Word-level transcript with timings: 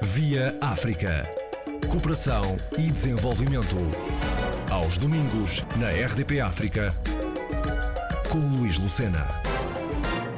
Via 0.00 0.56
África. 0.60 1.28
Cooperação 1.90 2.56
e 2.78 2.88
desenvolvimento. 2.88 3.76
Aos 4.70 4.96
domingos, 4.96 5.66
na 5.76 5.90
RDP 5.90 6.40
África, 6.40 6.94
com 8.30 8.38
Luís 8.38 8.78
Lucena. 8.78 9.26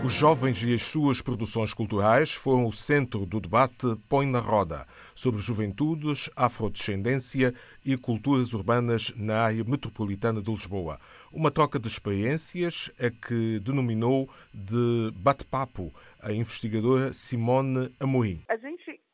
Os 0.02 0.14
jovens 0.14 0.62
e 0.62 0.72
as 0.72 0.82
suas 0.84 1.20
produções 1.20 1.74
culturais 1.74 2.32
foram 2.32 2.66
o 2.66 2.72
centro 2.72 3.26
do 3.26 3.38
debate 3.38 3.98
Põe 4.08 4.26
na 4.26 4.38
Roda 4.40 4.86
sobre 5.14 5.42
juventudes, 5.42 6.30
afrodescendência 6.34 7.52
e 7.84 7.98
culturas 7.98 8.54
urbanas 8.54 9.12
na 9.14 9.42
área 9.42 9.62
metropolitana 9.62 10.40
de 10.40 10.50
Lisboa. 10.50 10.98
Uma 11.30 11.50
troca 11.50 11.78
de 11.78 11.86
experiências 11.86 12.90
a 12.98 13.10
que 13.10 13.60
denominou 13.60 14.26
de 14.54 15.12
bate-papo 15.16 15.92
a 16.18 16.32
investigadora 16.32 17.12
Simone 17.12 17.94
Amorim. 18.00 18.42
A 18.48 18.56
gente 18.56 18.69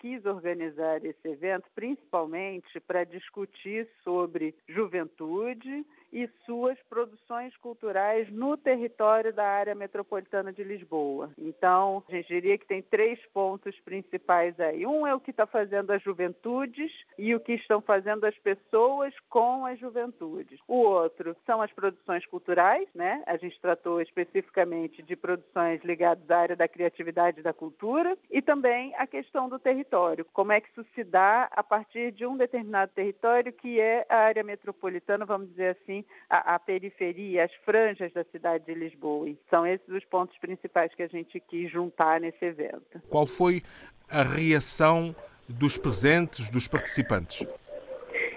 quis 0.07 0.25
organizar 0.25 1.04
esse 1.04 1.29
evento 1.29 1.68
principalmente 1.75 2.79
para 2.79 3.03
discutir 3.03 3.89
sobre 4.04 4.54
juventude 4.68 5.85
e 6.13 6.29
suas 6.45 6.79
produções 6.89 7.57
culturais 7.57 8.31
no 8.31 8.57
território 8.57 9.33
da 9.33 9.46
área 9.46 9.75
metropolitana 9.75 10.53
de 10.53 10.63
Lisboa. 10.63 11.31
Então, 11.39 12.03
a 12.09 12.13
gente 12.13 12.29
diria 12.29 12.59
que 12.59 12.67
tem 12.67 12.82
três 12.82 13.19
pontos 13.32 13.79
principais 13.81 14.59
aí. 14.61 14.87
Um 14.87 15.07
é 15.07 15.15
o 15.15 15.21
que 15.21 15.31
está 15.31 15.46
fazendo 15.46 15.91
as 15.91 16.03
juventudes 16.03 16.93
e 17.19 17.35
o 17.35 17.41
que 17.41 17.55
estão 17.55 17.81
fazendo 17.81 18.25
as 18.25 18.37
pessoas 18.39 19.13
com 19.29 19.67
as 19.67 19.79
juventudes. 19.79 20.59
O 20.67 20.79
outro 20.79 21.37
são 21.45 21.61
as 21.61 21.73
produções 21.73 22.25
culturais, 22.27 22.89
né? 22.95 23.23
A 23.27 23.37
gente 23.37 23.61
tratou 23.61 24.01
especificamente 24.01 25.03
de 25.03 25.17
produções 25.17 25.82
ligadas 25.85 26.31
à 26.31 26.39
área 26.39 26.57
da 26.57 26.68
criatividade 26.68 27.41
e 27.41 27.43
da 27.43 27.53
cultura 27.53 28.17
e 28.31 28.41
também 28.41 28.95
a 28.96 29.07
questão 29.07 29.49
do 29.49 29.59
território. 29.59 30.27
Como 30.32 30.53
é 30.53 30.61
que 30.61 30.68
isso 30.71 30.85
se 30.95 31.04
dá 31.04 31.49
a 31.51 31.63
partir 31.63 32.12
de 32.12 32.27
um 32.27 32.37
determinado 32.37 32.93
território 32.95 33.53
que 33.53 33.81
é 33.81 34.07
a 34.09 34.17
área 34.17 34.43
metropolitana, 34.43 35.25
vamos 35.25 35.48
dizer 35.51 35.77
assim, 35.81 35.95
a, 36.28 36.55
a, 36.55 36.58
periferia, 36.58 37.44
as 37.44 37.52
franjas 37.64 38.12
da 38.12 38.25
cidade 38.25 38.64
de 38.66 38.75
Lisboa. 38.75 39.28
E 39.28 39.39
são 39.50 39.66
esses 39.66 39.89
os 39.89 40.05
pontos 40.05 40.36
principais 40.39 40.94
que 40.94 41.02
a 41.02 41.08
gente 41.08 41.39
quis 41.41 41.70
juntar 41.70 42.20
nesse 42.20 42.44
evento. 42.44 43.00
Qual 43.08 43.27
foi 43.27 43.62
a 44.11 44.22
reação 44.22 45.14
dos 45.48 45.78
presentes, 45.78 46.50
dos 46.50 46.67
participantes? 46.67 47.47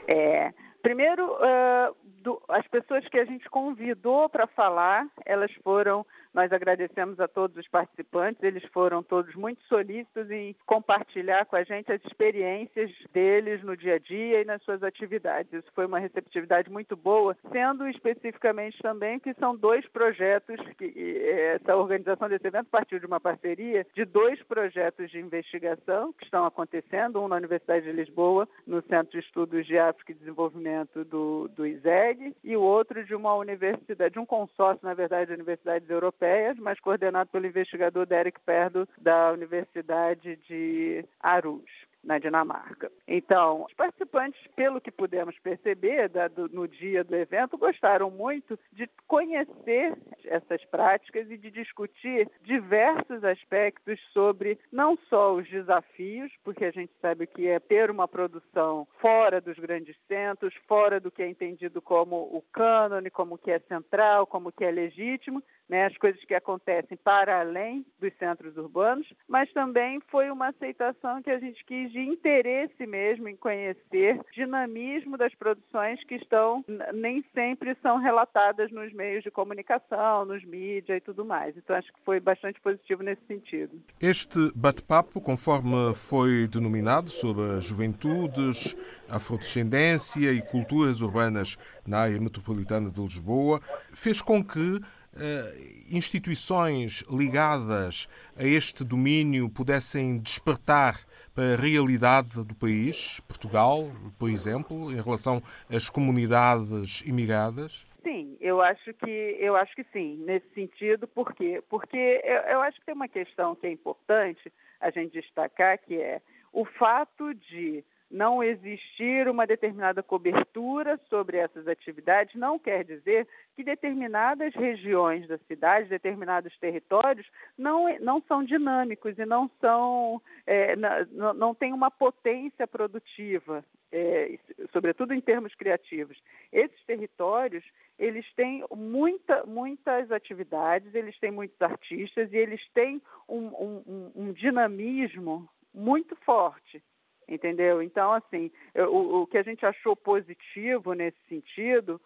É, 0.07 0.51
primeiro, 0.81 1.25
uh, 1.33 1.95
do, 2.21 2.41
as 2.49 2.67
pessoas 2.67 3.07
que 3.07 3.17
a 3.17 3.25
gente 3.25 3.49
convidou 3.49 4.29
para 4.29 4.47
falar, 4.47 5.07
elas 5.25 5.51
foram 5.63 6.05
nós 6.33 6.51
agradecemos 6.51 7.19
a 7.19 7.27
todos 7.27 7.57
os 7.57 7.67
participantes, 7.67 8.43
eles 8.43 8.63
foram 8.71 9.01
todos 9.01 9.33
muito 9.35 9.61
solícitos 9.63 10.29
em 10.29 10.55
compartilhar 10.65 11.45
com 11.45 11.55
a 11.55 11.63
gente 11.63 11.91
as 11.91 12.03
experiências 12.05 12.91
deles 13.11 13.63
no 13.63 13.75
dia 13.75 13.95
a 13.95 13.99
dia 13.99 14.41
e 14.41 14.45
nas 14.45 14.61
suas 14.63 14.83
atividades. 14.83 15.51
Isso 15.51 15.71
foi 15.73 15.85
uma 15.85 15.99
receptividade 15.99 16.69
muito 16.69 16.95
boa, 16.95 17.35
sendo 17.51 17.87
especificamente 17.87 18.77
também 18.81 19.19
que 19.19 19.33
são 19.35 19.55
dois 19.55 19.87
projetos, 19.87 20.55
que 20.77 21.17
essa 21.55 21.75
organização 21.75 22.29
desse 22.29 22.47
evento 22.47 22.67
partiu 22.69 22.99
de 22.99 23.05
uma 23.05 23.19
parceria 23.19 23.85
de 23.93 24.05
dois 24.05 24.41
projetos 24.43 25.09
de 25.09 25.19
investigação 25.19 26.13
que 26.13 26.25
estão 26.25 26.45
acontecendo, 26.45 27.21
um 27.21 27.27
na 27.27 27.37
Universidade 27.37 27.85
de 27.85 27.91
Lisboa, 27.91 28.47
no 28.67 28.81
Centro 28.83 29.11
de 29.11 29.25
Estudos 29.25 29.65
de 29.65 29.77
África 29.77 30.11
e 30.11 30.15
Desenvolvimento 30.15 31.03
do, 31.03 31.47
do 31.55 31.65
ISEG, 31.65 32.35
e 32.43 32.55
o 32.55 32.61
outro 32.61 33.03
de 33.03 33.15
uma 33.15 33.33
universidade, 33.33 34.13
de 34.13 34.19
um 34.19 34.25
consórcio, 34.25 34.85
na 34.85 34.93
verdade, 34.93 35.27
de 35.27 35.33
universidades 35.33 35.89
europeias 35.89 36.18
europeias, 36.19 36.57
mas 36.59 36.79
coordenado 36.79 37.29
pelo 37.29 37.47
investigador 37.47 38.05
Derek 38.05 38.39
Perdo 38.41 38.87
da 38.97 39.31
Universidade 39.31 40.35
de 40.47 41.05
Aarhus 41.19 41.88
na 42.03 42.17
Dinamarca. 42.17 42.91
Então, 43.07 43.65
os 43.65 43.73
participantes, 43.73 44.39
pelo 44.55 44.79
que 44.79 44.91
pudemos 44.91 45.37
perceber 45.39 46.09
da, 46.09 46.27
do, 46.27 46.47
no 46.49 46.67
dia 46.67 47.03
do 47.03 47.15
evento, 47.15 47.57
gostaram 47.57 48.09
muito 48.09 48.57
de 48.71 48.89
conhecer 49.07 49.97
essas 50.25 50.63
práticas 50.65 51.29
e 51.29 51.37
de 51.37 51.51
discutir 51.51 52.29
diversos 52.41 53.23
aspectos 53.23 53.99
sobre 54.13 54.57
não 54.71 54.97
só 55.09 55.35
os 55.35 55.47
desafios, 55.49 56.31
porque 56.43 56.65
a 56.65 56.71
gente 56.71 56.91
sabe 57.01 57.27
que 57.27 57.47
é 57.47 57.59
ter 57.59 57.89
uma 57.91 58.07
produção 58.07 58.87
fora 58.99 59.41
dos 59.41 59.57
grandes 59.57 59.95
centros, 60.07 60.53
fora 60.67 60.99
do 60.99 61.11
que 61.11 61.23
é 61.23 61.29
entendido 61.29 61.81
como 61.81 62.15
o 62.15 62.43
cânone, 62.51 63.09
como 63.09 63.37
que 63.37 63.51
é 63.51 63.59
central, 63.59 64.25
como 64.25 64.51
que 64.51 64.63
é 64.63 64.71
legítimo, 64.71 65.43
né, 65.69 65.85
as 65.85 65.95
coisas 65.97 66.23
que 66.25 66.33
acontecem 66.33 66.97
para 66.97 67.39
além 67.39 67.85
dos 67.99 68.11
centros 68.17 68.57
urbanos, 68.57 69.07
mas 69.27 69.51
também 69.53 70.01
foi 70.09 70.31
uma 70.31 70.47
aceitação 70.47 71.21
que 71.21 71.29
a 71.29 71.37
gente 71.37 71.63
quis 71.63 71.88
de 71.91 71.99
interesse 71.99 72.85
mesmo 72.85 73.27
em 73.27 73.35
conhecer 73.35 74.19
dinamismo 74.33 75.17
das 75.17 75.33
produções 75.35 76.03
que 76.05 76.15
estão 76.15 76.63
nem 76.93 77.23
sempre 77.33 77.75
são 77.81 77.97
relatadas 77.97 78.71
nos 78.71 78.91
meios 78.93 79.23
de 79.23 79.31
comunicação, 79.31 80.25
nos 80.25 80.43
mídias 80.43 80.97
e 80.97 81.01
tudo 81.01 81.25
mais. 81.25 81.55
Então 81.57 81.75
acho 81.75 81.91
que 81.91 81.99
foi 82.05 82.19
bastante 82.19 82.59
positivo 82.61 83.03
nesse 83.03 83.21
sentido. 83.27 83.81
Este 83.99 84.51
bate-papo, 84.55 85.21
conforme 85.21 85.93
foi 85.95 86.47
denominado 86.47 87.09
sobre 87.09 87.57
as 87.57 87.65
juventudes, 87.65 88.75
afrodescendência 89.09 90.31
e 90.31 90.41
culturas 90.41 91.01
urbanas 91.01 91.57
na 91.85 91.99
área 91.99 92.19
metropolitana 92.19 92.89
de 92.89 93.01
Lisboa, 93.01 93.59
fez 93.91 94.21
com 94.21 94.43
que 94.43 94.79
eh, 95.15 95.85
instituições 95.89 97.03
ligadas 97.09 98.07
a 98.37 98.43
este 98.43 98.83
domínio 98.83 99.49
pudessem 99.49 100.19
despertar 100.19 100.99
a 101.39 101.55
realidade 101.55 102.43
do 102.43 102.55
país, 102.55 103.19
Portugal, 103.21 103.89
por 104.17 104.29
exemplo, 104.29 104.91
em 104.91 105.01
relação 105.01 105.41
às 105.69 105.89
comunidades 105.89 107.01
imigradas? 107.01 107.85
Sim, 108.03 108.37
eu 108.39 108.61
acho 108.61 108.93
que 108.93 109.37
eu 109.39 109.55
acho 109.55 109.75
que 109.75 109.83
sim, 109.91 110.23
nesse 110.25 110.47
sentido, 110.53 111.07
por 111.07 111.33
quê? 111.33 111.61
Porque 111.69 112.21
eu, 112.23 112.41
eu 112.53 112.61
acho 112.61 112.79
que 112.79 112.85
tem 112.85 112.95
uma 112.95 113.07
questão 113.07 113.55
que 113.55 113.67
é 113.67 113.71
importante 113.71 114.51
a 114.79 114.89
gente 114.89 115.13
destacar, 115.13 115.77
que 115.79 115.95
é 115.95 116.21
o 116.53 116.65
fato 116.65 117.33
de 117.33 117.83
não 118.09 118.43
existir 118.43 119.27
uma 119.27 119.45
determinada 119.45 120.01
cobertura 120.01 120.99
sobre 121.09 121.37
essas 121.37 121.67
atividades 121.67 122.33
não 122.35 122.57
quer 122.57 122.83
dizer 122.83 123.27
que 123.55 123.63
determinadas 123.63 124.53
regiões 124.55 125.27
da 125.27 125.37
cidade, 125.39 125.89
determinados 125.89 126.57
territórios, 126.57 127.27
não, 127.57 127.85
não 127.99 128.21
são 128.27 128.43
dinâmicos 128.43 129.17
e 129.19 129.25
não 129.25 129.49
são, 129.61 130.21
é, 130.47 130.75
não, 131.11 131.33
não 131.33 131.53
têm 131.53 131.71
uma 131.71 131.91
potência 131.91 132.65
produtiva, 132.65 133.63
é, 133.91 134.39
sobretudo 134.71 135.13
em 135.13 135.21
termos 135.21 135.53
criativos. 135.53 136.17
Esses 136.51 136.83
territórios, 136.85 137.63
eles 137.99 138.25
têm 138.33 138.65
muita, 138.75 139.45
muitas 139.45 140.11
atividades, 140.11 140.95
eles 140.95 141.17
têm 141.19 141.31
muitos 141.31 141.61
artistas 141.61 142.31
e 142.33 142.37
eles 142.37 142.61
têm 142.73 142.99
um, 143.27 143.47
um, 143.47 144.11
um 144.15 144.31
dinamismo 144.31 145.47
muito 145.73 146.15
forte 146.25 146.81
entendeu? 147.29 147.81
Então, 147.81 148.11
assim, 148.11 148.51
o, 148.75 149.21
o 149.21 149.27
que 149.27 149.37
a 149.37 149.43
gente 149.43 149.65
achou 149.65 149.95
positivo 149.95 150.93
nesse 150.93 151.19
sentido 151.27 152.01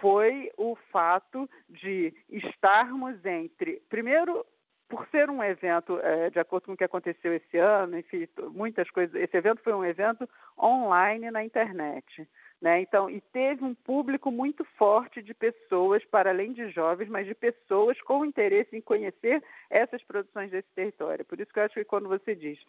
foi 0.00 0.50
o 0.56 0.76
fato 0.90 1.48
de 1.68 2.14
estarmos 2.30 3.24
entre, 3.24 3.82
primeiro, 3.88 4.44
por 4.88 5.06
ser 5.08 5.30
um 5.30 5.42
evento, 5.42 5.98
é, 6.00 6.30
de 6.30 6.38
acordo 6.38 6.66
com 6.66 6.72
o 6.72 6.76
que 6.76 6.84
aconteceu 6.84 7.34
esse 7.34 7.56
ano, 7.56 7.98
enfim, 7.98 8.28
muitas 8.50 8.90
coisas, 8.90 9.14
esse 9.14 9.36
evento 9.36 9.62
foi 9.62 9.72
um 9.72 9.84
evento 9.84 10.28
online 10.58 11.30
na 11.30 11.44
internet. 11.44 12.28
Né? 12.62 12.80
Então, 12.80 13.10
e 13.10 13.20
teve 13.20 13.64
um 13.64 13.74
público 13.74 14.30
muito 14.30 14.64
forte 14.78 15.20
de 15.20 15.34
pessoas, 15.34 16.04
para 16.04 16.30
além 16.30 16.52
de 16.52 16.70
jovens, 16.70 17.08
mas 17.08 17.26
de 17.26 17.34
pessoas 17.34 18.00
com 18.02 18.24
interesse 18.24 18.76
em 18.76 18.80
conhecer 18.80 19.42
essas 19.68 20.00
produções 20.04 20.48
desse 20.52 20.68
território. 20.72 21.24
Por 21.24 21.40
isso 21.40 21.52
que 21.52 21.58
eu 21.58 21.64
acho 21.64 21.74
que 21.74 21.84
quando 21.84 22.08
você 22.08 22.36
diz 22.36 22.60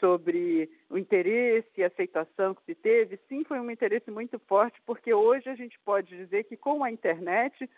sobre 0.00 0.70
o 0.88 0.98
interesse 0.98 1.68
e 1.76 1.84
aceitação 1.84 2.54
que 2.54 2.64
se 2.64 2.74
teve, 2.74 3.20
sim, 3.28 3.44
foi 3.44 3.60
um 3.60 3.70
interesse 3.70 4.10
muito 4.10 4.38
forte, 4.48 4.80
porque 4.86 5.12
hoje 5.12 5.48
a 5.50 5.54
gente 5.54 5.78
pode 5.84 6.08
dizer 6.16 6.44
que 6.44 6.56
com 6.56 6.82
a 6.82 6.90
internet 6.90 7.70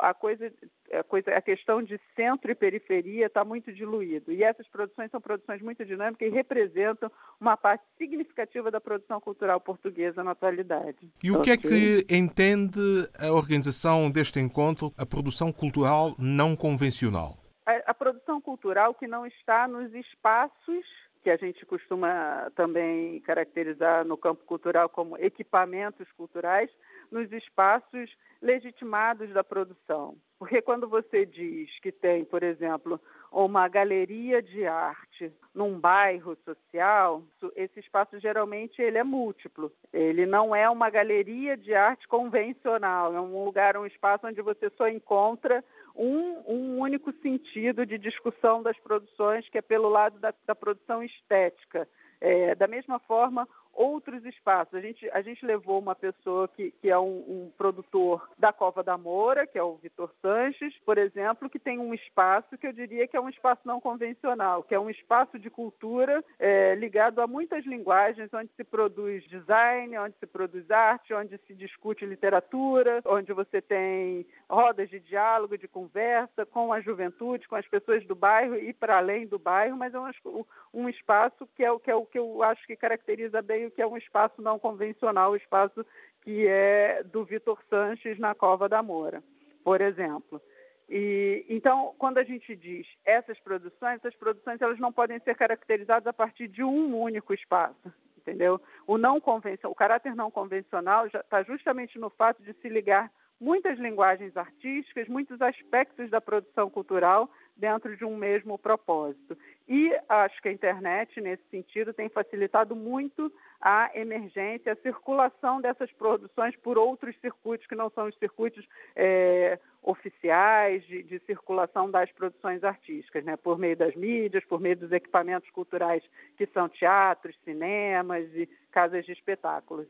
a 0.00 0.14
coisa, 0.14 0.52
a, 0.92 1.02
coisa, 1.02 1.34
a 1.34 1.40
questão 1.40 1.82
de 1.82 1.98
centro 2.14 2.52
e 2.52 2.54
periferia 2.54 3.26
está 3.26 3.44
muito 3.44 3.72
diluído. 3.72 4.30
E 4.30 4.44
essas 4.44 4.68
produções 4.68 5.10
são 5.10 5.20
produções 5.20 5.60
muito 5.62 5.84
dinâmicas 5.84 6.28
e 6.28 6.30
representam 6.30 7.10
uma 7.40 7.56
parte 7.56 7.84
significativa 7.96 8.70
da 8.70 8.80
produção 8.80 9.20
cultural 9.20 9.60
portuguesa 9.60 10.22
na 10.22 10.32
atualidade. 10.32 11.10
E 11.22 11.30
o 11.30 11.38
okay. 11.38 11.56
que 11.56 11.66
é 11.66 11.70
que 11.70 12.14
entende 12.14 13.08
a 13.18 13.32
organização 13.32 14.10
deste 14.10 14.40
encontro, 14.40 14.92
a 14.96 15.06
produção 15.06 15.52
cultural 15.52 16.14
não 16.18 16.56
convencional? 16.56 17.42
a, 17.66 17.90
a 17.90 17.94
produção 17.94 18.40
cultural 18.40 18.94
que 18.94 19.06
não 19.06 19.26
está 19.26 19.66
nos 19.68 19.92
espaços 19.94 20.84
que 21.22 21.30
a 21.30 21.36
gente 21.36 21.64
costuma 21.64 22.50
também 22.56 23.20
caracterizar 23.20 24.04
no 24.04 24.16
campo 24.16 24.44
cultural 24.44 24.88
como 24.88 25.16
equipamentos 25.18 26.10
culturais, 26.16 26.68
nos 27.12 27.30
espaços 27.30 28.10
legitimados 28.40 29.32
da 29.32 29.44
produção. 29.44 30.16
Porque 30.36 30.60
quando 30.60 30.88
você 30.88 31.24
diz 31.24 31.70
que 31.78 31.92
tem, 31.92 32.24
por 32.24 32.42
exemplo, 32.42 33.00
uma 33.32 33.66
galeria 33.66 34.42
de 34.42 34.66
arte 34.66 35.32
num 35.54 35.78
bairro 35.78 36.36
social, 36.44 37.22
esse 37.56 37.80
espaço 37.80 38.18
geralmente 38.18 38.80
ele 38.80 38.98
é 38.98 39.04
múltiplo. 39.04 39.72
Ele 39.92 40.26
não 40.26 40.54
é 40.54 40.68
uma 40.68 40.88
galeria 40.90 41.56
de 41.56 41.74
arte 41.74 42.06
convencional, 42.08 43.14
é 43.14 43.20
um 43.20 43.44
lugar, 43.44 43.76
um 43.76 43.86
espaço 43.86 44.26
onde 44.26 44.40
você 44.40 44.70
só 44.76 44.88
encontra 44.88 45.64
um, 45.94 46.42
um 46.46 46.78
único 46.78 47.12
sentido 47.20 47.84
de 47.84 47.98
discussão 47.98 48.62
das 48.62 48.78
produções, 48.78 49.48
que 49.48 49.58
é 49.58 49.62
pelo 49.62 49.88
lado 49.88 50.18
da, 50.18 50.32
da 50.46 50.54
produção 50.54 51.02
estética. 51.02 51.88
É, 52.20 52.54
da 52.54 52.68
mesma 52.68 52.98
forma, 53.00 53.48
outros 53.72 54.24
espaços. 54.24 54.74
A 54.74 54.80
gente, 54.80 55.08
a 55.10 55.20
gente 55.22 55.44
levou 55.44 55.78
uma 55.78 55.94
pessoa 55.94 56.48
que, 56.48 56.70
que 56.72 56.88
é 56.88 56.98
um, 56.98 57.18
um 57.18 57.52
produtor 57.56 58.30
da 58.38 58.52
Cova 58.52 58.82
da 58.82 58.96
Moura, 58.96 59.46
que 59.46 59.58
é 59.58 59.62
o 59.62 59.76
Vitor 59.76 60.10
Sanches, 60.20 60.74
por 60.84 60.98
exemplo, 60.98 61.50
que 61.50 61.58
tem 61.58 61.78
um 61.78 61.92
espaço 61.94 62.56
que 62.58 62.66
eu 62.66 62.72
diria 62.72 63.06
que 63.06 63.16
é 63.16 63.20
um 63.20 63.28
espaço 63.28 63.62
não 63.64 63.80
convencional, 63.80 64.62
que 64.62 64.74
é 64.74 64.80
um 64.80 64.90
espaço 64.90 65.38
de 65.38 65.50
cultura 65.50 66.24
é, 66.38 66.74
ligado 66.74 67.20
a 67.20 67.26
muitas 67.26 67.64
linguagens, 67.64 68.32
onde 68.32 68.50
se 68.56 68.64
produz 68.64 69.24
design, 69.28 69.98
onde 69.98 70.14
se 70.18 70.26
produz 70.26 70.70
arte, 70.70 71.14
onde 71.14 71.38
se 71.46 71.54
discute 71.54 72.06
literatura, 72.06 73.02
onde 73.04 73.32
você 73.32 73.60
tem 73.60 74.26
rodas 74.48 74.88
de 74.88 75.00
diálogo, 75.00 75.58
de 75.58 75.68
conversa 75.68 76.46
com 76.46 76.72
a 76.72 76.80
juventude, 76.80 77.48
com 77.48 77.56
as 77.56 77.66
pessoas 77.66 78.04
do 78.06 78.14
bairro 78.14 78.56
e 78.56 78.72
para 78.72 78.98
além 78.98 79.26
do 79.26 79.38
bairro, 79.38 79.76
mas 79.76 79.94
é 79.94 79.98
um, 79.98 80.44
um 80.72 80.88
espaço 80.88 81.46
que 81.54 81.64
é 81.64 81.72
que, 81.78 81.90
é 81.90 81.94
o 81.94 82.06
que 82.06 82.18
eu 82.18 82.42
acho 82.42 82.66
que 82.66 82.76
caracteriza 82.76 83.42
bem 83.42 83.61
creio 83.62 83.70
que 83.70 83.82
é 83.82 83.86
um 83.86 83.96
espaço 83.96 84.40
não 84.40 84.58
convencional, 84.58 85.32
o 85.32 85.36
espaço 85.36 85.84
que 86.22 86.46
é 86.46 87.02
do 87.04 87.24
Vitor 87.24 87.58
Sanches 87.68 88.18
na 88.18 88.34
Cova 88.34 88.68
da 88.68 88.82
Moura, 88.82 89.22
por 89.62 89.80
exemplo. 89.80 90.40
E, 90.88 91.44
então, 91.48 91.94
quando 91.98 92.18
a 92.18 92.24
gente 92.24 92.54
diz 92.56 92.86
essas 93.04 93.38
produções, 93.40 93.96
essas 93.96 94.14
produções 94.16 94.60
elas 94.60 94.78
não 94.78 94.92
podem 94.92 95.18
ser 95.20 95.36
caracterizadas 95.36 96.06
a 96.06 96.12
partir 96.12 96.48
de 96.48 96.62
um 96.62 96.96
único 96.96 97.32
espaço, 97.32 97.92
entendeu? 98.16 98.60
O 98.86 98.98
não 98.98 99.20
convencional, 99.20 99.72
o 99.72 99.76
caráter 99.76 100.14
não 100.14 100.30
convencional 100.30 101.06
está 101.06 101.42
justamente 101.42 101.98
no 101.98 102.10
fato 102.10 102.42
de 102.42 102.52
se 102.54 102.68
ligar 102.68 103.10
muitas 103.40 103.78
linguagens 103.78 104.36
artísticas, 104.36 105.08
muitos 105.08 105.40
aspectos 105.40 106.10
da 106.10 106.20
produção 106.20 106.68
cultural 106.68 107.28
dentro 107.56 107.96
de 107.96 108.04
um 108.04 108.16
mesmo 108.16 108.58
propósito. 108.58 109.36
E 109.68 109.92
acho 110.08 110.40
que 110.42 110.48
a 110.48 110.52
internet, 110.52 111.20
nesse 111.20 111.42
sentido, 111.50 111.92
tem 111.92 112.08
facilitado 112.08 112.74
muito 112.74 113.32
a 113.60 113.90
emergência, 113.94 114.72
a 114.72 114.76
circulação 114.76 115.60
dessas 115.60 115.90
produções 115.92 116.56
por 116.56 116.76
outros 116.76 117.16
circuitos 117.20 117.66
que 117.66 117.74
não 117.74 117.88
são 117.90 118.08
os 118.08 118.18
circuitos 118.18 118.66
é, 118.96 119.58
oficiais 119.82 120.84
de, 120.86 121.02
de, 121.04 121.18
circulação 121.20 121.90
das 121.90 122.10
produções 122.12 122.64
artísticas, 122.64 123.24
né? 123.24 123.36
por 123.36 123.58
meio 123.58 123.76
das 123.76 123.94
mídias, 123.94 124.44
por 124.44 124.60
meio 124.60 124.76
dos 124.76 124.90
equipamentos 124.90 125.48
culturais 125.50 126.02
que 126.36 126.46
são 126.46 126.68
teatros, 126.68 127.36
cinemas 127.44 128.28
e 128.34 128.48
casas 128.70 129.04
de 129.04 129.12
espetáculos. 129.12 129.86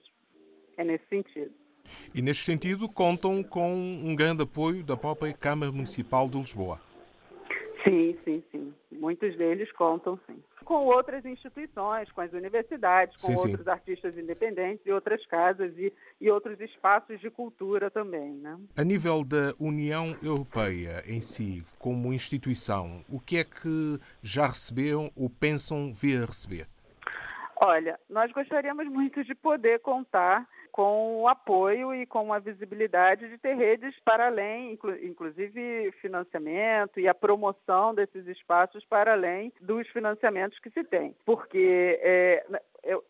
É 0.77 0.85
nesse 0.85 1.07
sentido. 1.07 1.53
E, 2.15 2.23
neste 2.23 2.45
sentido, 2.45 2.89
contam 2.89 3.43
com 3.43 3.73
um 3.75 4.15
grande 4.15 4.43
apoio 4.43 4.85
da 4.85 4.97
própria 4.97 5.33
Câmara 5.33 5.73
Municipal 5.73 6.29
de 6.29 6.39
Lisboa. 6.39 6.92
Sim, 7.85 8.17
sim, 8.25 8.43
sim. 8.51 8.75
Muitos 8.93 9.37
deles 9.37 9.71
contam, 9.73 10.19
sim. 10.27 10.43
Com 10.65 10.87
outras 10.87 11.25
instituições, 11.25 12.11
com 12.13 12.21
as 12.21 12.33
universidades, 12.33 13.21
com 13.21 13.29
sim, 13.29 13.35
outros 13.35 13.65
sim. 13.65 13.71
artistas 13.71 14.17
independentes 14.17 14.87
e 14.87 14.93
outras 14.93 15.25
casas 15.27 15.77
e, 15.77 15.93
e 16.21 16.31
outros 16.31 16.61
espaços 16.61 17.21
de 17.21 17.31
cultura 17.31 17.91
também. 17.91 18.35
Né? 18.35 18.59
A 18.77 18.85
nível 18.85 19.25
da 19.25 19.55
União 19.59 20.17
Europeia 20.23 21.03
em 21.07 21.21
si, 21.21 21.65
como 21.79 22.13
instituição, 22.13 23.05
o 23.09 23.19
que 23.19 23.39
é 23.39 23.45
que 23.45 23.99
já 24.23 24.47
receberam 24.47 25.11
ou 25.17 25.29
pensam 25.29 25.93
vir 25.93 26.23
a 26.23 26.27
receber? 26.27 26.69
Olha, 27.65 27.99
nós 28.09 28.31
gostaríamos 28.33 28.87
muito 28.87 29.23
de 29.25 29.35
poder 29.35 29.81
contar 29.81 30.49
com 30.73 31.21
o 31.21 31.29
apoio 31.29 31.95
e 31.95 32.07
com 32.07 32.33
a 32.33 32.39
visibilidade 32.39 33.29
de 33.29 33.37
ter 33.37 33.55
redes 33.55 33.95
para 34.01 34.27
além, 34.27 34.79
inclusive 35.03 35.93
financiamento 36.01 36.99
e 36.99 37.07
a 37.07 37.15
promoção 37.15 37.95
desses 37.95 38.27
espaços 38.27 38.83
para 38.87 39.13
além 39.13 39.53
dos 39.61 39.87
financiamentos 39.89 40.59
que 40.59 40.71
se 40.71 40.83
tem. 40.83 41.15
Porque 41.27 42.01
é, 42.03 42.45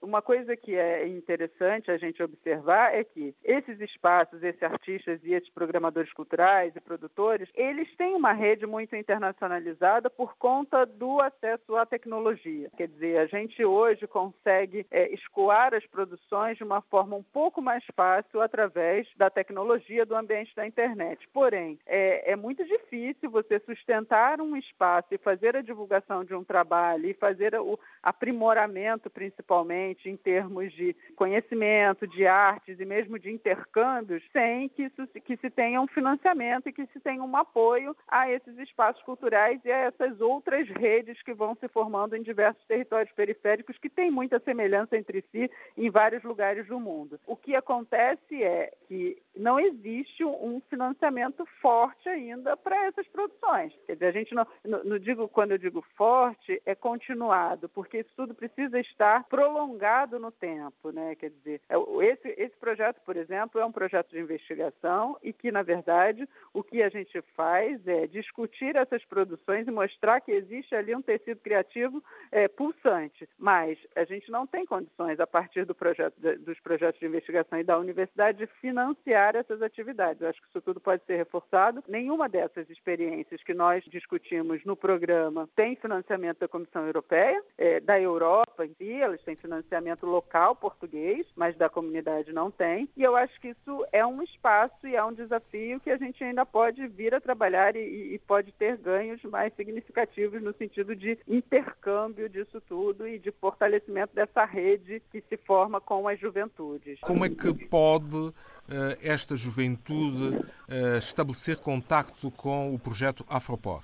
uma 0.03 0.21
coisa 0.21 0.57
que 0.57 0.77
é 0.77 1.07
interessante 1.07 1.91
a 1.91 1.97
gente 1.97 2.23
observar 2.23 2.95
é 2.95 3.05
que 3.05 3.35
esses 3.43 3.81
espaços, 3.81 4.43
esses 4.43 4.63
artistas 4.63 5.21
e 5.25 5.33
esses 5.33 5.49
programadores 5.51 6.13
culturais 6.13 6.75
e 6.77 6.81
produtores, 6.81 7.49
eles 7.55 7.89
têm 7.97 8.15
uma 8.15 8.33
rede 8.33 8.67
muito 8.67 8.95
internacionalizada 8.95 10.11
por 10.11 10.37
conta 10.37 10.85
do 10.85 11.21
acesso 11.21 11.77
à 11.77 11.87
tecnologia. 11.87 12.71
Quer 12.77 12.89
dizer, 12.89 13.19
a 13.19 13.27
gente 13.27 13.65
hoje 13.65 14.07
consegue 14.07 14.87
é, 14.91 15.13
escoar 15.15 15.75
as 15.75 15.87
produções 15.87 16.59
de 16.59 16.65
uma 16.65 16.83
forma 16.83 17.17
um 17.17 17.23
pouco 17.23 17.63
mais 17.63 17.85
fácil 17.97 18.41
através 18.41 19.09
da 19.17 19.31
tecnologia 19.31 20.05
do 20.05 20.15
ambiente 20.15 20.55
da 20.55 20.67
internet. 20.67 21.27
Porém, 21.33 21.79
é, 21.87 22.33
é 22.33 22.37
muito 22.37 22.65
difícil 22.65 23.31
você 23.31 23.59
sustentar 23.61 24.41
um 24.41 24.57
espaço 24.57 25.09
e 25.13 25.19
fazer 25.19 25.57
a 25.57 25.63
divulgação 25.63 26.25
de 26.25 26.35
um 26.35 26.45
trabalho 26.45 27.09
e 27.09 27.15
fazer 27.15 27.55
o 27.55 27.79
aprimoramento, 28.03 29.09
principalmente, 29.09 29.62
em 29.71 30.17
termos 30.17 30.73
de 30.73 30.95
conhecimento, 31.17 32.07
de 32.07 32.27
artes 32.27 32.79
e 32.81 32.85
mesmo 32.85 33.19
de 33.19 33.31
intercâmbios, 33.31 34.23
sem 34.33 34.69
que, 34.69 34.85
isso, 34.85 35.07
que 35.25 35.37
se 35.37 35.51
tenha 35.51 35.81
um 35.81 35.87
financiamento 35.87 36.69
e 36.69 36.73
que 36.73 36.87
se 36.87 37.01
tenha 37.01 37.23
um 37.23 37.37
apoio 37.37 37.97
a 38.09 38.31
esses 38.31 38.57
espaços 38.59 39.03
culturais 39.03 39.61
e 39.65 39.71
a 39.71 39.79
essas 39.79 40.21
outras 40.21 40.69
redes 40.69 41.23
que 41.23 41.35
vão 41.35 41.55
se 41.57 41.69
formando 41.69 42.17
em 42.17 42.23
diversos 42.23 42.65
territórios 42.67 43.13
periféricos 43.15 43.79
que 43.79 43.89
têm 43.89 44.11
muita 44.11 44.39
semelhança 44.41 44.97
entre 44.97 45.23
si 45.31 45.51
em 45.77 45.91
vários 45.91 46.23
lugares 46.23 46.67
do 46.67 46.79
mundo. 46.79 47.19
O 47.27 47.37
que 47.37 47.55
acontece 47.55 48.43
é 48.43 48.73
que 48.89 49.21
não 49.37 49.59
existe 49.59 50.25
um 50.25 50.61
financiamento 50.69 51.47
forte 51.61 52.09
ainda 52.09 52.57
para 52.57 52.87
essas 52.87 53.07
produções. 53.09 53.73
Quer 53.87 53.95
dizer, 53.95 54.07
a 54.07 54.13
gente 54.13 54.35
não, 54.35 54.47
não, 54.65 54.85
não, 54.85 54.99
digo, 54.99 55.29
quando 55.29 55.53
eu 55.53 55.59
digo 55.59 55.85
forte, 55.97 56.61
é 56.67 56.75
continuado, 56.75 57.69
porque 57.69 57.99
isso 58.01 58.11
tudo 58.17 58.35
precisa 58.35 58.79
estar 58.81 59.25
prolongado 59.53 60.19
no 60.19 60.31
tempo, 60.31 60.91
né? 60.91 61.15
Quer 61.15 61.31
dizer, 61.31 61.61
é 61.69 61.77
esse, 62.07 62.29
esse 62.39 62.57
projeto, 62.57 63.01
por 63.05 63.17
exemplo, 63.17 63.61
é 63.61 63.65
um 63.65 63.73
projeto 63.73 64.11
de 64.11 64.19
investigação 64.19 65.17
e 65.23 65.33
que, 65.33 65.53
na 65.53 65.63
verdade, 65.63 66.27
o 66.55 66.63
que 66.63 66.83
a 66.83 66.89
gente 66.89 67.21
faz 67.37 67.87
é 67.87 68.07
discutir 68.07 68.75
essas 68.77 69.05
produções 69.05 69.69
e 69.69 69.71
mostrar 69.71 70.21
que 70.21 70.33
existe 70.33 70.75
ali 70.75 70.95
um 70.95 71.03
tecido 71.03 71.41
criativo 71.41 72.03
é, 72.31 72.49
pulsante. 72.49 73.29
Mas 73.39 73.79
a 73.95 74.05
gente 74.05 74.31
não 74.31 74.47
tem 74.47 74.65
condições, 74.65 75.21
a 75.21 75.27
partir 75.27 75.67
do 75.67 75.75
projeto, 75.75 76.15
dos 76.41 76.59
projetos 76.61 76.99
de 76.99 77.07
investigação 77.07 77.59
e 77.59 77.65
da 77.65 77.79
universidade, 77.79 78.39
de 78.39 78.47
financiar 78.61 79.37
essas 79.37 79.61
atividades. 79.61 80.23
Eu 80.23 80.29
acho 80.29 80.41
que 80.41 80.49
isso 80.49 80.63
tudo 80.63 80.81
pode 80.81 81.05
ser 81.05 81.17
reforçado. 81.17 81.85
Nenhuma 81.87 82.29
dessas 82.29 82.69
experiências 82.71 83.43
que 83.43 83.53
nós 83.53 83.85
discutimos 83.85 84.65
no 84.65 84.77
programa 84.77 85.49
tem 85.55 85.77
financiamento 85.77 86.39
da 86.39 86.49
Comissão 86.49 86.87
Europeia, 86.87 87.43
é, 87.59 87.81
da 87.81 88.01
Europa 88.01 88.65
em 88.65 88.75
si, 88.75 88.93
elas 88.93 89.21
têm 89.23 89.37
financiamento 89.43 90.07
local 90.07 90.57
português, 90.57 91.27
mas 91.37 91.57
da 91.57 91.69
comunidade 91.69 92.33
não 92.33 92.51
tem. 92.51 92.89
E 92.97 93.03
eu 93.03 93.17
acho 93.17 93.39
que 93.41 93.49
isso 93.49 93.85
é 93.93 94.07
um 94.07 94.23
espaço 94.23 94.87
e 94.87 94.95
é 94.95 95.05
um 95.05 95.13
desafio 95.13 95.81
que 95.81 95.91
a 95.91 95.97
gente 95.97 96.23
ainda 96.23 96.47
pode 96.47 96.87
vir 96.87 97.15
a 97.15 97.21
trabalhar 97.21 97.77
e, 97.77 98.15
e 98.15 98.19
pode 98.27 98.53
ter 98.53 98.77
ganhos 98.77 99.23
mais 99.25 99.53
significativos 99.55 100.43
no 100.43 100.55
sentido 100.55 100.95
de 100.97 101.19
intercâmbio 101.29 102.29
disso 102.29 102.61
tudo 102.69 103.07
e 103.07 103.19
de 103.19 103.33
fortalecimento 103.33 104.15
dessa 104.15 104.45
rede 104.45 105.03
que 105.11 105.23
se 105.29 105.37
forma 105.37 105.81
com 105.81 106.09
as 106.09 106.19
juventudes. 106.19 107.01
Como 107.01 107.25
é 107.25 107.29
que 107.29 107.53
pode 107.69 108.33
eh, 108.69 108.99
esta 109.03 109.35
juventude 109.37 110.39
eh, 110.69 110.99
estabelecer 110.99 111.59
contacto 111.59 112.31
com 112.31 112.73
o 112.73 112.79
projeto 112.79 113.25
Afropor? 113.29 113.83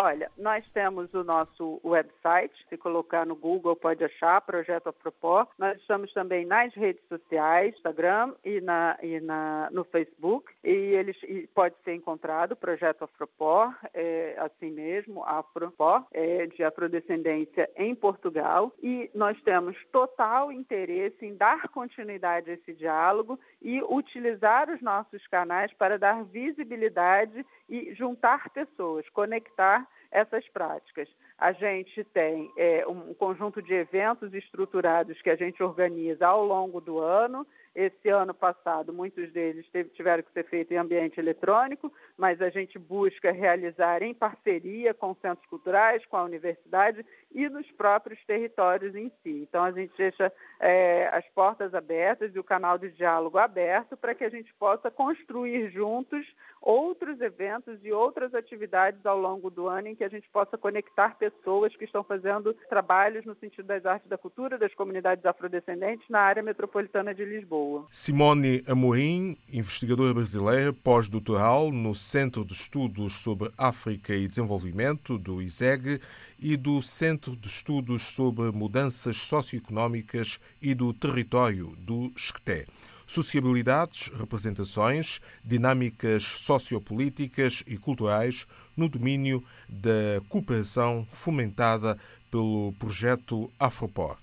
Olha, 0.00 0.30
nós 0.36 0.64
temos 0.72 1.12
o 1.14 1.24
nosso 1.24 1.80
website, 1.84 2.54
se 2.68 2.76
colocar 2.76 3.26
no 3.26 3.34
Google 3.34 3.76
pode 3.76 4.04
achar, 4.04 4.40
Projeto 4.40 4.88
Apropó. 4.88 5.46
Nós 5.58 5.78
estamos 5.78 6.12
também 6.12 6.44
nas 6.44 6.72
redes 6.74 7.02
sociais, 7.08 7.74
Instagram 7.74 8.34
e, 8.44 8.60
na, 8.60 8.98
e 9.02 9.20
na, 9.20 9.68
no 9.70 9.84
Facebook. 9.84 10.50
E 10.62 10.70
eles 10.70 11.16
e 11.22 11.48
pode 11.54 11.74
ser 11.84 11.94
encontrado, 11.94 12.56
Projeto 12.56 13.04
Afropó, 13.04 13.72
é, 13.94 14.36
assim 14.38 14.70
mesmo, 14.70 15.24
Afropó, 15.24 16.04
é, 16.12 16.46
de 16.46 16.62
afrodescendência 16.62 17.68
em 17.76 17.94
Portugal. 17.94 18.72
E 18.82 19.10
nós 19.14 19.40
temos 19.42 19.76
total 19.92 20.52
interesse 20.52 21.24
em 21.24 21.36
dar 21.36 21.68
continuidade 21.68 22.50
a 22.50 22.54
esse 22.54 22.72
diálogo 22.72 23.38
e 23.62 23.82
utilizar 23.82 24.70
os 24.70 24.80
nossos 24.80 25.26
canais 25.28 25.72
para 25.74 25.98
dar 25.98 26.24
visibilidade 26.24 27.44
e 27.68 27.94
juntar 27.94 28.50
pessoas, 28.50 29.08
conectar 29.10 29.59
tá? 29.60 29.86
Essas 30.10 30.46
práticas. 30.48 31.08
A 31.38 31.52
gente 31.52 32.04
tem 32.04 32.52
é, 32.56 32.86
um 32.86 33.14
conjunto 33.14 33.62
de 33.62 33.72
eventos 33.72 34.34
estruturados 34.34 35.20
que 35.22 35.30
a 35.30 35.36
gente 35.36 35.62
organiza 35.62 36.26
ao 36.26 36.44
longo 36.44 36.80
do 36.80 36.98
ano. 36.98 37.46
Esse 37.74 38.08
ano 38.08 38.34
passado, 38.34 38.92
muitos 38.92 39.32
deles 39.32 39.64
tiveram 39.94 40.24
que 40.24 40.32
ser 40.32 40.44
feitos 40.44 40.72
em 40.72 40.76
ambiente 40.76 41.20
eletrônico, 41.20 41.90
mas 42.18 42.42
a 42.42 42.50
gente 42.50 42.78
busca 42.78 43.30
realizar 43.30 44.02
em 44.02 44.12
parceria 44.12 44.92
com 44.92 45.14
centros 45.14 45.46
culturais, 45.46 46.04
com 46.06 46.16
a 46.16 46.24
universidade 46.24 47.06
e 47.32 47.48
nos 47.48 47.70
próprios 47.70 48.22
territórios 48.26 48.94
em 48.96 49.08
si. 49.22 49.46
Então, 49.48 49.62
a 49.62 49.70
gente 49.70 49.96
deixa 49.96 50.32
é, 50.58 51.08
as 51.12 51.24
portas 51.28 51.72
abertas 51.72 52.34
e 52.34 52.38
o 52.40 52.44
canal 52.44 52.76
de 52.76 52.90
diálogo 52.90 53.38
aberto 53.38 53.96
para 53.96 54.16
que 54.16 54.24
a 54.24 54.30
gente 54.30 54.52
possa 54.54 54.90
construir 54.90 55.70
juntos 55.70 56.26
outros 56.60 57.20
eventos 57.20 57.78
e 57.84 57.92
outras 57.92 58.34
atividades 58.34 59.06
ao 59.06 59.18
longo 59.18 59.48
do 59.48 59.66
ano 59.66 59.88
em 59.88 59.94
que 60.00 60.04
a 60.04 60.08
gente 60.08 60.30
possa 60.30 60.56
conectar 60.56 61.18
pessoas 61.18 61.76
que 61.76 61.84
estão 61.84 62.02
fazendo 62.02 62.54
trabalhos 62.70 63.22
no 63.26 63.34
sentido 63.34 63.66
das 63.66 63.84
artes 63.84 64.08
da 64.08 64.16
cultura, 64.16 64.56
das 64.56 64.74
comunidades 64.74 65.26
afrodescendentes 65.26 66.08
na 66.08 66.20
área 66.20 66.42
metropolitana 66.42 67.14
de 67.14 67.22
Lisboa. 67.22 67.86
Simone 67.90 68.62
Amorim, 68.66 69.36
investigadora 69.52 70.14
brasileira, 70.14 70.72
pós-doutoral 70.72 71.70
no 71.70 71.94
Centro 71.94 72.46
de 72.46 72.54
Estudos 72.54 73.12
sobre 73.20 73.52
África 73.58 74.14
e 74.14 74.26
Desenvolvimento, 74.26 75.18
do 75.18 75.42
ISEG, 75.42 76.00
e 76.38 76.56
do 76.56 76.80
Centro 76.80 77.36
de 77.36 77.48
Estudos 77.48 78.00
sobre 78.00 78.50
Mudanças 78.52 79.18
Socioeconómicas 79.18 80.40
e 80.62 80.74
do 80.74 80.94
Território, 80.94 81.76
do 81.76 82.10
SCTE 82.16 82.64
sociabilidades, 83.10 84.08
representações, 84.16 85.20
dinâmicas 85.44 86.22
sociopolíticas 86.22 87.64
e 87.66 87.76
culturais 87.76 88.46
no 88.76 88.88
domínio 88.88 89.42
da 89.68 90.20
cooperação 90.28 91.04
fomentada 91.10 91.98
pelo 92.30 92.72
projeto 92.78 93.50
Afropor. 93.58 94.16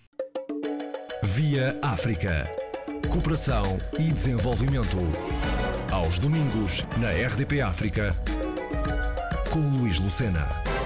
Via 1.21 1.77
África. 1.81 2.49
Cooperação 3.11 3.77
e 3.99 4.11
desenvolvimento. 4.13 4.97
Aos 5.91 6.17
domingos, 6.17 6.87
na 6.97 7.11
RDP 7.11 7.59
África, 7.61 8.15
com 9.51 9.59
Luís 9.77 9.99
Lucena. 9.99 10.76